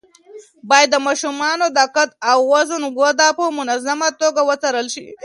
باید 0.69 0.89
د 0.91 0.97
ماشومانو 1.07 1.65
د 1.77 1.79
قد 1.95 2.09
او 2.31 2.39
وزن 2.53 2.81
وده 2.99 3.27
په 3.37 3.45
منظمه 3.57 4.09
توګه 4.21 4.41
وڅارل 4.49 4.87
شي. 4.95 5.05